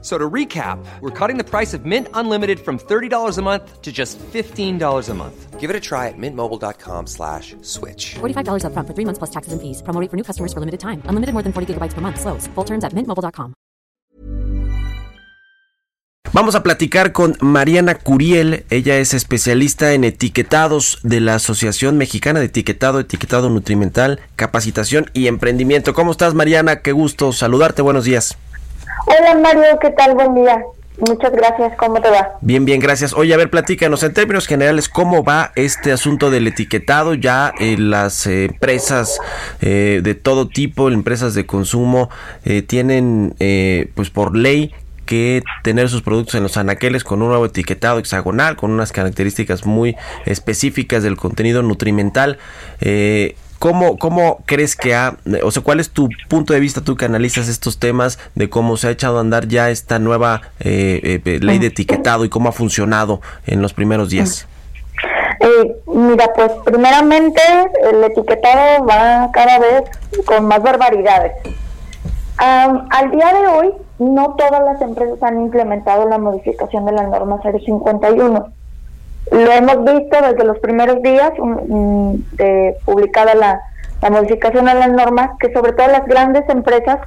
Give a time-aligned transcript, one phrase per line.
[0.00, 3.90] So to recap, we're cutting the price of Mint Unlimited from $30 a month to
[3.90, 5.58] just $15 a month.
[5.58, 8.14] Give it a try at mintmobile.com slash switch.
[8.20, 9.82] $45 up front for three months plus taxes and fees.
[9.82, 11.02] Promo rate for new customers for limited time.
[11.06, 12.20] Unlimited more than 40 gigabytes per month.
[12.20, 12.46] Slows.
[12.54, 13.54] Full terms at mintmobile.com.
[16.32, 18.66] Vamos a platicar con Mariana Curiel.
[18.68, 25.26] Ella es especialista en etiquetados de la Asociación Mexicana de Etiquetado, Etiquetado Nutrimental, Capacitación y
[25.26, 25.94] Emprendimiento.
[25.94, 26.82] ¿Cómo estás, Mariana?
[26.82, 27.80] Qué gusto saludarte.
[27.80, 28.36] Buenos días.
[29.06, 30.14] Hola Mario, ¿qué tal?
[30.14, 30.62] Buen día.
[30.98, 32.30] Muchas gracias, ¿cómo te va?
[32.40, 33.12] Bien, bien, gracias.
[33.12, 37.14] Oye, a ver, platícanos en términos generales, ¿cómo va este asunto del etiquetado?
[37.14, 39.20] Ya eh, las empresas
[39.60, 42.10] eh, de todo tipo, empresas de consumo,
[42.44, 44.74] eh, tienen eh, pues por ley
[45.08, 49.64] que tener sus productos en los anaqueles con un nuevo etiquetado hexagonal, con unas características
[49.64, 52.38] muy específicas del contenido nutrimental.
[52.80, 56.96] Eh, ¿Cómo, ¿Cómo crees que ha, o sea, cuál es tu punto de vista, tú
[56.96, 61.20] que analizas estos temas, de cómo se ha echado a andar ya esta nueva eh,
[61.24, 64.46] eh, ley de etiquetado y cómo ha funcionado en los primeros días?
[65.40, 67.40] Eh, mira, pues primeramente
[67.90, 69.84] el etiquetado va cada vez
[70.24, 71.32] con más barbaridades.
[72.36, 77.02] Am, al día de hoy, no todas las empresas han implementado la modificación de la
[77.04, 78.52] norma 051.
[79.30, 81.32] Lo hemos visto desde los primeros días
[82.32, 83.60] de publicada la,
[84.00, 86.98] la modificación a la norma, que sobre todo las grandes empresas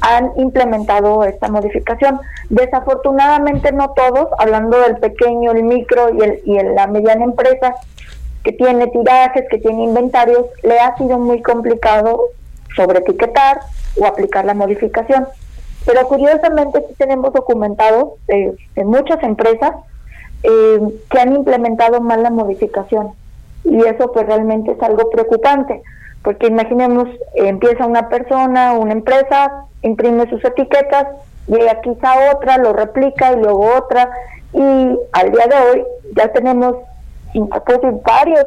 [0.00, 2.20] han implementado esta modificación.
[2.50, 7.74] Desafortunadamente no todos, hablando del pequeño, el micro y, el, y la mediana empresa
[8.42, 12.18] que tiene tirajes, que tiene inventarios, le ha sido muy complicado
[12.74, 13.60] sobre etiquetar
[14.00, 15.28] o aplicar la modificación.
[15.86, 19.72] Pero curiosamente sí tenemos documentados eh, de muchas empresas
[20.42, 23.12] eh, que han implementado mal la modificación.
[23.64, 25.82] Y eso pues realmente es algo preocupante,
[26.22, 31.06] porque imaginemos, empieza una persona, una empresa, imprime sus etiquetas,
[31.46, 34.10] llega quizá otra, lo replica y luego otra,
[34.52, 35.84] y al día de hoy
[36.16, 36.76] ya tenemos
[37.34, 38.46] incluso varios,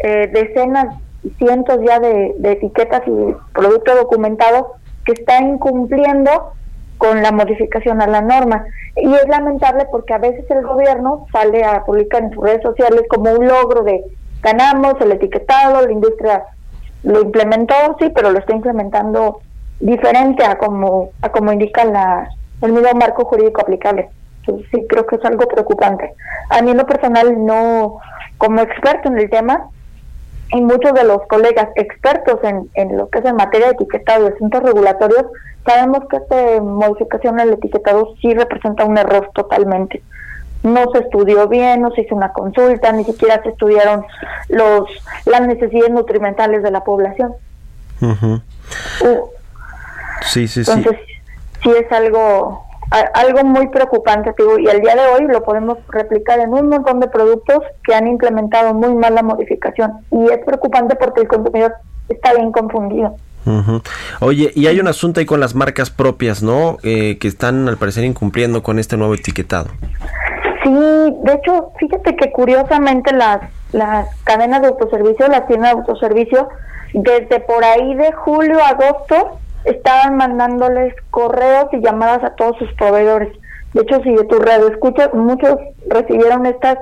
[0.00, 0.96] eh, decenas
[1.38, 4.66] cientos ya de, de etiquetas y productos documentados
[5.04, 6.52] que están incumpliendo
[6.98, 8.64] con la modificación a la norma.
[8.96, 13.02] Y es lamentable porque a veces el gobierno sale a publicar en sus redes sociales
[13.08, 14.04] como un logro de
[14.42, 16.44] ganamos el etiquetado, la industria
[17.02, 19.40] lo implementó, sí, pero lo está implementando
[19.80, 22.28] diferente a como, a como indica la,
[22.62, 24.08] el mismo marco jurídico aplicable.
[24.40, 26.12] Entonces, sí, creo que es algo preocupante.
[26.50, 27.98] A mí en lo personal no,
[28.38, 29.68] como experto en el tema,
[30.50, 34.28] y muchos de los colegas expertos en, en lo que es en materia de etiquetado
[34.28, 35.24] y asuntos regulatorios,
[35.66, 40.02] sabemos que esta modificación al etiquetado sí representa un error totalmente.
[40.62, 44.04] No se estudió bien, no se hizo una consulta, ni siquiera se estudiaron
[44.48, 44.88] los
[45.26, 47.34] las necesidades nutrimentales de la población.
[48.00, 48.38] Uh,
[50.22, 50.70] Sí, sí, sí.
[50.70, 51.00] entonces,
[51.62, 55.78] sí es algo algo muy preocupante, te digo, y al día de hoy lo podemos
[55.88, 59.92] replicar en un montón de productos que han implementado muy mal la modificación.
[60.10, 61.74] Y es preocupante porque el consumidor
[62.08, 63.16] está bien confundido.
[63.46, 63.82] Ujú.
[64.20, 66.76] Oye, y hay un asunto ahí con las marcas propias, ¿no?
[66.82, 69.68] Eh, que están al parecer incumpliendo con este nuevo etiquetado.
[70.62, 73.40] Sí, de hecho, fíjate que curiosamente las,
[73.72, 76.48] las cadenas de autoservicio, las tiendas de autoservicio,
[76.92, 82.72] desde por ahí de julio a agosto, estaban mandándoles correos y llamadas a todos sus
[82.74, 83.32] proveedores.
[83.74, 85.56] De hecho, si de tu radio escuchas, muchos
[85.88, 86.78] recibieron estas,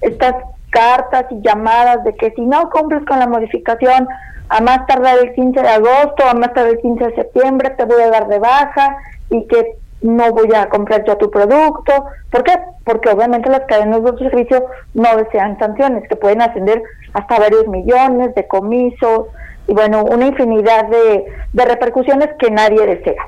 [0.00, 0.34] estas
[0.70, 4.08] cartas y llamadas de que si no cumples con la modificación,
[4.48, 7.84] a más tardar el 15 de agosto, a más tardar el 15 de septiembre, te
[7.84, 8.96] voy a dar de baja
[9.30, 12.06] y que no voy a comprar ya tu producto.
[12.30, 12.52] ¿Por qué?
[12.84, 16.82] Porque obviamente las cadenas de servicio no desean sanciones que pueden ascender
[17.14, 19.26] hasta varios millones, decomisos
[19.68, 23.22] y bueno, una infinidad de, de repercusiones que nadie desea.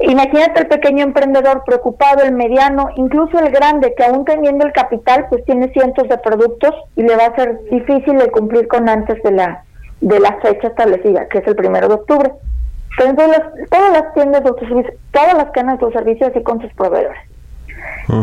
[0.00, 5.26] Imagínate el pequeño emprendedor preocupado, el mediano, incluso el grande, que aún teniendo el capital,
[5.28, 9.20] pues tiene cientos de productos y le va a ser difícil de cumplir con antes
[9.22, 9.64] de la
[10.00, 12.30] de la fecha establecida, que es el primero de octubre.
[13.00, 16.72] Entonces, las- todas las tiendas de autoservicio, todas las cadenas de autoservicio así con sus
[16.74, 17.18] proveedores.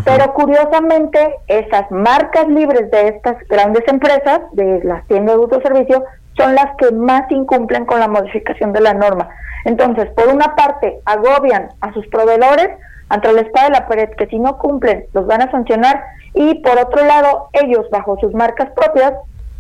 [0.04, 6.04] Pero curiosamente, esas marcas libres de estas grandes empresas, de las tiendas de autoservicio,
[6.36, 9.30] son las que más incumplen con la modificación de la norma.
[9.64, 12.70] Entonces, por una parte, agobian a sus proveedores
[13.10, 16.04] ante la espada de la pared, que si no cumplen, los van a sancionar,
[16.34, 19.14] y por otro lado, ellos, bajo sus marcas propias,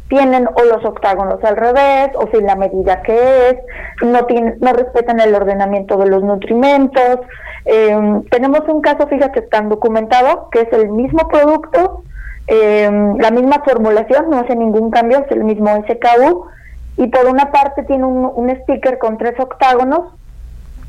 [0.08, 3.56] tienen o los octágonos al revés o sin la medida que es,
[4.04, 7.20] no, tienen, no respetan el ordenamiento de los nutrimentos.
[7.66, 12.04] Eh, tenemos un caso, fíjate, tan documentado, que es el mismo producto,
[12.48, 16.46] eh, la misma formulación, no hace ningún cambio, es el mismo SKU,
[16.98, 20.14] y por una parte tiene un, sticker con tres octágonos,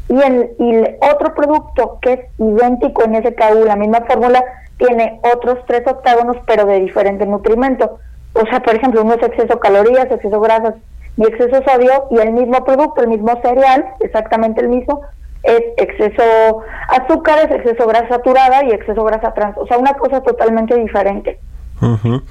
[0.09, 4.45] y el, y otro producto que es idéntico en SKU, la misma fórmula,
[4.77, 7.99] tiene otros tres octágonos, pero de diferente nutrimento.
[8.41, 10.75] O sea, por ejemplo, uno es exceso calorías, exceso grasas
[11.17, 15.03] y exceso sodio, y el mismo producto, el mismo cereal, exactamente el mismo,
[15.43, 19.57] es exceso azúcares, exceso grasa saturada y exceso grasa trans.
[19.59, 21.39] O sea, una cosa totalmente diferente.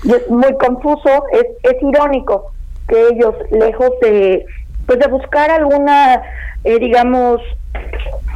[0.03, 2.51] Y es muy confuso, es, es irónico
[2.87, 4.45] que ellos, lejos de,
[4.85, 6.21] pues de buscar alguna,
[6.63, 7.41] eh, digamos,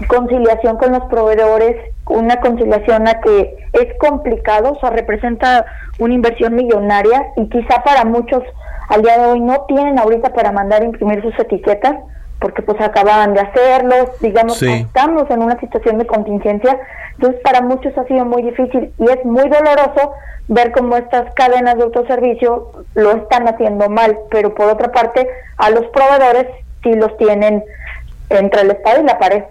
[0.07, 1.75] conciliación con los proveedores,
[2.07, 5.65] una conciliación a que es complicado, o sea, representa
[5.99, 8.43] una inversión millonaria y quizá para muchos
[8.89, 11.95] al día de hoy no tienen ahorita para mandar a imprimir sus etiquetas
[12.39, 16.79] porque pues acababan de hacerlo, digamos, estamos en una situación de contingencia,
[17.15, 20.13] entonces para muchos ha sido muy difícil y es muy doloroso
[20.47, 25.69] ver cómo estas cadenas de autoservicio lo están haciendo mal, pero por otra parte a
[25.69, 26.47] los proveedores
[26.81, 27.63] sí los tienen
[28.29, 29.43] entre el Estado y la pared.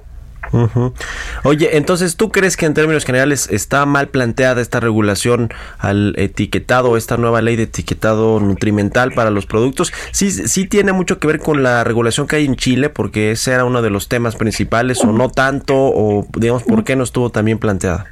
[1.44, 6.96] Oye, entonces, ¿tú crees que en términos generales está mal planteada esta regulación al etiquetado,
[6.96, 9.92] esta nueva ley de etiquetado nutrimental para los productos?
[10.10, 13.52] Sí, sí tiene mucho que ver con la regulación que hay en Chile, porque ese
[13.52, 17.30] era uno de los temas principales, o no tanto, o digamos, ¿por qué no estuvo
[17.30, 18.06] tan bien planteada?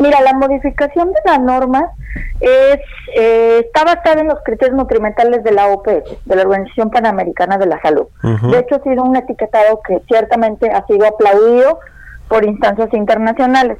[0.00, 1.92] Mira, la modificación de la norma
[2.40, 2.80] es,
[3.14, 7.66] eh, está basada en los criterios nutrimentales de la OPS, de la Organización Panamericana de
[7.66, 8.06] la Salud.
[8.50, 11.80] De hecho, ha sido un etiquetado que ciertamente ha sido aplaudido
[12.28, 13.76] por instancias internacionales.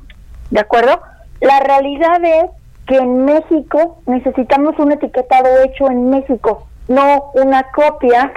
[0.51, 1.01] ¿De acuerdo?
[1.41, 2.51] La realidad es
[2.87, 8.31] que en México necesitamos un etiquetado hecho en México, no una copia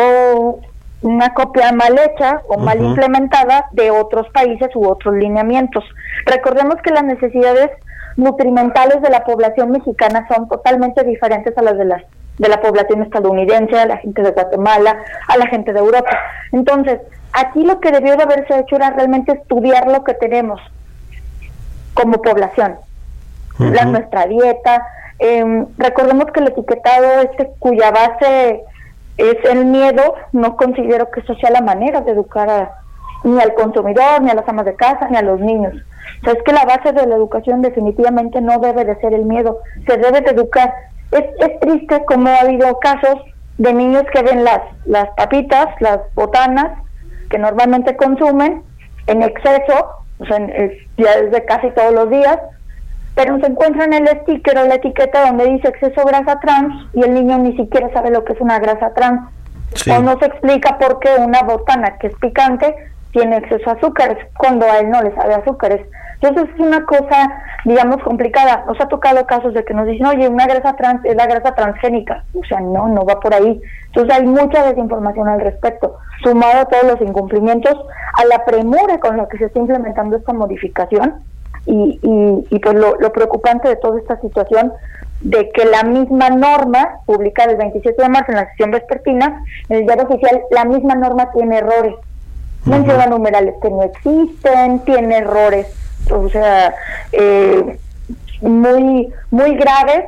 [0.00, 0.60] o
[1.02, 5.84] una copia mal hecha o mal implementada de otros países u otros lineamientos.
[6.26, 7.70] Recordemos que las necesidades
[8.16, 12.02] nutrimentales de la población mexicana son totalmente diferentes a las de las
[12.38, 14.96] de la población estadounidense, a la gente de Guatemala,
[15.26, 16.16] a la gente de Europa.
[16.52, 17.00] Entonces,
[17.32, 20.60] aquí lo que debió de haberse hecho era realmente estudiar lo que tenemos
[21.94, 22.76] como población,
[23.58, 24.86] la nuestra dieta.
[25.18, 28.62] Eh, recordemos que el etiquetado este cuya base
[29.18, 32.72] es el miedo, no considero que eso sea la manera de educar
[33.24, 35.74] ni al consumidor, ni a las amas de casa, ni a los niños.
[36.22, 39.24] O sea, es que la base de la educación definitivamente no debe de ser el
[39.24, 40.72] miedo, se debe de educar.
[41.10, 43.16] Es, es triste como ha habido casos
[43.58, 46.78] de niños que ven las, las papitas, las botanas,
[47.28, 48.62] que normalmente consumen
[49.06, 50.38] en exceso, o sea,
[50.96, 52.38] ya desde casi todos los días,
[53.18, 57.02] pero se encuentra en el sticker o la etiqueta donde dice exceso grasa trans y
[57.02, 59.28] el niño ni siquiera sabe lo que es una grasa trans.
[59.92, 62.72] O no se explica por qué una botana que es picante
[63.10, 65.84] tiene exceso azúcares cuando a él no le sabe azúcares.
[66.20, 68.62] Entonces es una cosa, digamos, complicada.
[68.68, 71.56] Nos ha tocado casos de que nos dicen, oye, una grasa trans es la grasa
[71.56, 72.22] transgénica.
[72.34, 73.60] O sea, no, no va por ahí.
[73.86, 77.74] Entonces hay mucha desinformación al respecto, sumado a todos los incumplimientos,
[78.14, 81.24] a la premura con la que se está implementando esta modificación
[81.68, 84.72] y, y, pues lo, preocupante de toda esta situación
[85.20, 89.76] de que la misma norma publicada el 27 de marzo en la sesión vespertina, en
[89.76, 91.94] el diario oficial, la misma norma tiene errores.
[92.64, 95.66] Menciona numerales que no existen, tiene errores,
[96.10, 96.74] o sea,
[97.12, 97.78] eh,
[98.40, 100.04] muy, muy graves,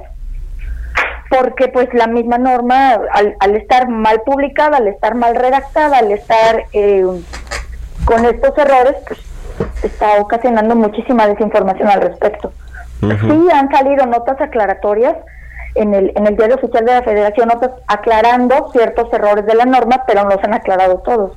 [1.29, 6.11] porque pues la misma norma, al, al, estar mal publicada, al estar mal redactada, al
[6.11, 7.05] estar eh,
[8.05, 9.21] con estos errores, pues
[9.83, 12.53] está ocasionando muchísima desinformación al respecto.
[13.01, 15.17] Sí han salido notas aclaratorias
[15.75, 19.65] en el, en el diario oficial de la Federación, notas aclarando ciertos errores de la
[19.65, 21.33] norma, pero no se han aclarado todos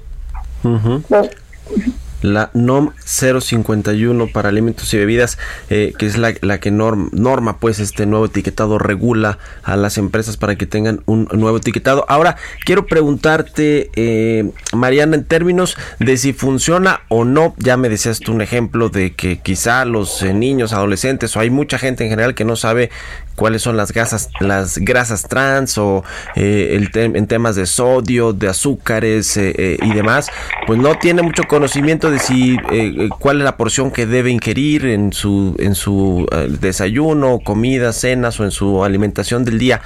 [2.23, 5.37] la NOM 051 para alimentos y bebidas,
[5.69, 10.55] eh, que es la, que norma, pues este nuevo etiquetado, regula a las empresas para
[10.55, 12.05] que tengan un nuevo etiquetado.
[12.07, 18.19] Ahora, quiero preguntarte, eh, Mariana, en términos de si funciona o no, ya me decías
[18.19, 22.09] tú un ejemplo de que quizá los eh, niños, adolescentes o hay mucha gente en
[22.09, 22.89] general que no sabe
[23.35, 26.03] cuáles son las grasas, las grasas trans o
[26.35, 30.29] eh, en temas de sodio, de azúcares eh, eh, y demás,
[30.67, 32.57] pues no tiene mucho conocimiento de si
[33.19, 36.27] cuál es la porción que debe ingerir en su en su
[36.59, 39.81] desayuno, comida, cenas o en su alimentación del día.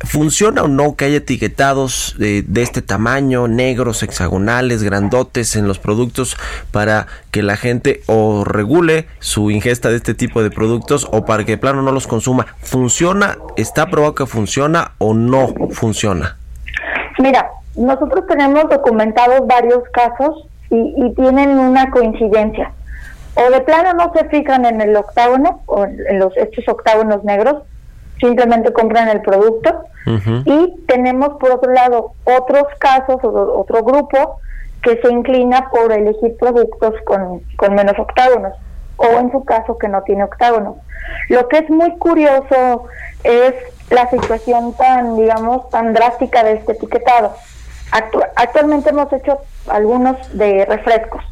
[0.00, 6.36] ¿Funciona o no que haya etiquetados de este tamaño, negros, hexagonales, grandotes en los productos
[6.70, 11.44] para que la gente o regule su ingesta de este tipo de productos o para
[11.44, 12.46] que de plano no los consuma?
[12.60, 13.36] ¿Funciona?
[13.56, 16.36] ¿Está probado que funciona o no funciona?
[17.18, 22.72] Mira, nosotros tenemos documentados varios casos y, y tienen una coincidencia.
[23.34, 27.62] O de plano no se fijan en el octágono o en los estos octágonos negros,
[28.20, 29.84] simplemente compran el producto.
[30.44, 34.38] Y tenemos por otro lado otros casos, o otro grupo
[34.82, 38.52] que se inclina por elegir productos con, con menos octágonos
[38.96, 40.76] o en su caso que no tiene octágonos.
[41.28, 42.86] Lo que es muy curioso
[43.22, 43.54] es
[43.90, 47.34] la situación tan, digamos, tan drástica de este etiquetado.
[48.36, 51.22] actualmente hemos hecho algunos de refrescos.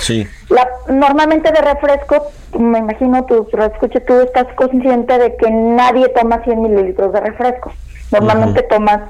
[0.00, 0.26] Sí.
[0.48, 6.42] La, normalmente de refresco, me imagino tú, escuche, tú estás consciente de que nadie toma
[6.44, 7.72] 100 mililitros de refresco.
[8.12, 9.00] Normalmente tomas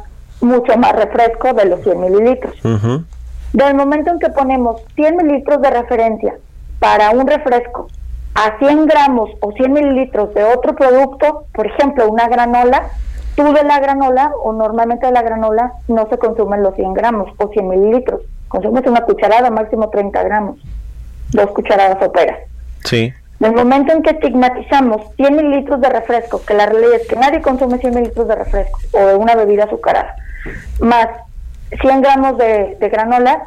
[0.40, 2.54] mucho más refresco de los 100 mililitros.
[3.52, 6.34] Del momento en que ponemos 100 mililitros de referencia
[6.78, 7.88] para un refresco
[8.34, 12.90] a 100 gramos o 100 mililitros de otro producto, por ejemplo, una granola,
[13.34, 17.32] tú de la granola o normalmente de la granola no se consumen los 100 gramos
[17.38, 20.58] o 100 mililitros, consumes una cucharada, máximo 30 gramos,
[21.32, 22.38] dos cucharadas soperas.
[22.84, 23.12] Sí.
[23.38, 27.42] Del momento en que estigmatizamos 100 mililitros de refresco, que la realidad es que nadie
[27.42, 30.14] consume 100 mililitros de refresco o de una bebida azucarada,
[30.80, 31.08] más
[31.80, 33.44] 100 gramos de, granola,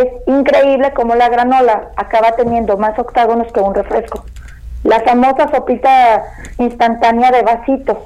[0.00, 4.24] es increíble cómo la granola acaba teniendo más octágonos que un refresco.
[4.84, 6.22] La famosa sopita
[6.58, 8.04] instantánea de vasito,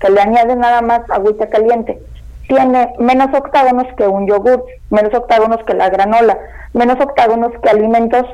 [0.00, 2.00] que le añade nada más agüita caliente,
[2.48, 6.38] tiene menos octágonos que un yogur, menos octágonos que la granola,
[6.72, 8.26] menos octágonos que alimentos,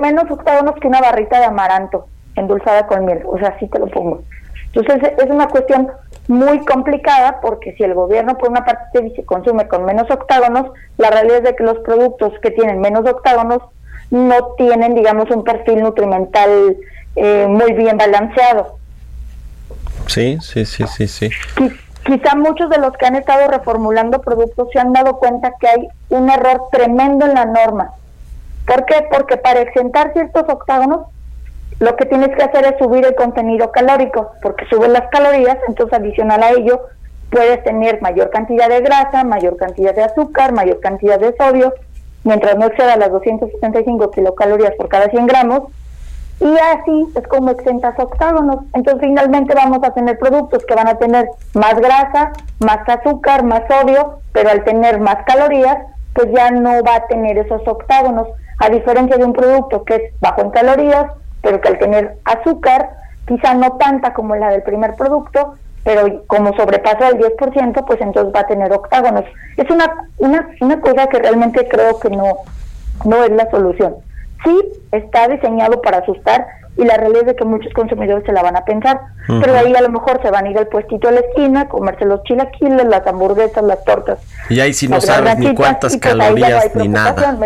[0.00, 2.06] menos octágonos que una barrita de amaranto
[2.36, 3.22] endulzada con miel.
[3.26, 4.22] O sea, así te lo pongo.
[4.72, 5.90] Entonces es una cuestión
[6.28, 11.10] muy complicada porque si el gobierno por una parte dice consume con menos octágonos, la
[11.10, 13.62] realidad es de que los productos que tienen menos octágonos
[14.10, 16.76] no tienen, digamos, un perfil nutrimental
[17.16, 18.78] eh, muy bien balanceado.
[20.06, 21.30] Sí, sí, sí, sí, sí.
[22.04, 25.88] Quizá muchos de los que han estado reformulando productos se han dado cuenta que hay
[26.10, 27.92] un error tremendo en la norma.
[28.66, 29.06] ¿Por qué?
[29.10, 31.06] Porque para exentar ciertos octágonos
[31.80, 35.98] lo que tienes que hacer es subir el contenido calórico, porque subes las calorías, entonces
[35.98, 36.80] adicional a ello
[37.30, 41.74] puedes tener mayor cantidad de grasa, mayor cantidad de azúcar, mayor cantidad de sodio,
[42.24, 45.62] mientras no exceda las 275 kilocalorías por cada 100 gramos,
[46.40, 48.58] y así es como exentas octágonos.
[48.74, 53.62] Entonces finalmente vamos a tener productos que van a tener más grasa, más azúcar, más
[53.68, 55.78] sodio, pero al tener más calorías,
[56.14, 60.02] pues ya no va a tener esos octágonos, a diferencia de un producto que es
[60.20, 61.06] bajo en calorías,
[61.48, 62.90] pero que al tener azúcar,
[63.26, 68.34] quizá no tanta como la del primer producto, pero como sobrepasa el 10%, pues entonces
[68.36, 69.24] va a tener octágonos.
[69.56, 69.86] Es una,
[70.18, 72.36] una, una cosa que realmente creo que no,
[73.06, 73.94] no es la solución.
[74.44, 74.60] Sí,
[74.92, 76.46] está diseñado para asustar,
[76.78, 79.74] y la realidad es de que muchos consumidores se la van a pensar, pero ahí
[79.74, 82.86] a lo mejor se van a ir al puestito a la esquina, comerse los chilaquiles,
[82.86, 84.20] las hamburguesas, las tortas.
[84.48, 87.36] Y ahí sí no sabes ni cuántas pues calorías ni nada.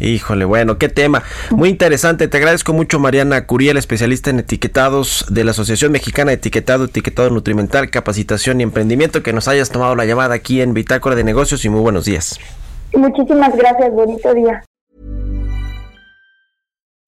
[0.00, 1.22] Híjole, bueno, qué tema.
[1.50, 6.38] Muy interesante, te agradezco mucho Mariana Curiel, especialista en etiquetados de la Asociación Mexicana de
[6.38, 11.14] Etiquetado, Etiquetado Nutrimental, Capacitación y Emprendimiento, que nos hayas tomado la llamada aquí en Bitácora
[11.14, 12.40] de Negocios y muy buenos días.
[12.94, 14.64] Muchísimas gracias, bonito día.